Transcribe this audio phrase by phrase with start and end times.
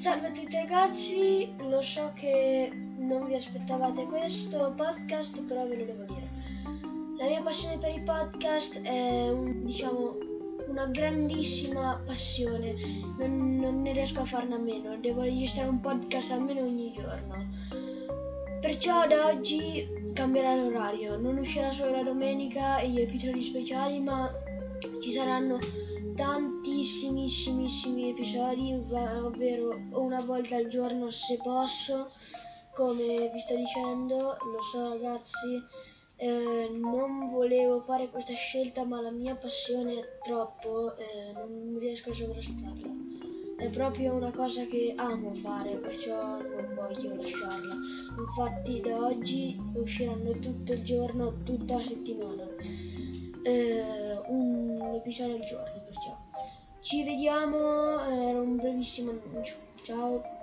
[0.00, 5.84] Salve a tutti ragazzi, lo so che non vi aspettavate questo podcast, però ve lo
[5.84, 6.26] devo dire.
[7.18, 10.16] La mia passione per i podcast è un, diciamo
[10.68, 12.74] una grandissima passione,
[13.18, 17.50] non, non ne riesco a farne a meno, devo registrare un podcast almeno ogni giorno.
[18.62, 24.32] Perciò da oggi cambierà l'orario, non uscirà solo la domenica e gli episodi speciali, ma
[25.02, 25.58] ci saranno
[26.20, 32.10] tantissimissimi episodi, ovvero una volta al giorno se posso,
[32.74, 35.64] come vi sto dicendo, lo so ragazzi,
[36.16, 42.10] eh, non volevo fare questa scelta ma la mia passione è troppo, eh, non riesco
[42.10, 42.92] a sovrastarla.
[43.56, 47.74] È proprio una cosa che amo fare, perciò non voglio lasciarla.
[48.18, 52.46] Infatti da oggi usciranno tutto il giorno, tutta la settimana.
[55.10, 56.16] Eh, episodio al giorno, perciò.
[56.78, 59.56] Ci vediamo, era un brevissimo annuncio.
[59.82, 60.39] Ciao.